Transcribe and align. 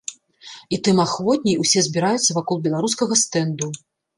І 0.77 0.79
тым 0.87 1.01
ахвотней 1.03 1.59
усе 1.65 1.79
збіраюцца 1.89 2.31
вакол 2.39 2.57
беларускага 2.67 3.23
стэнду. 3.25 3.73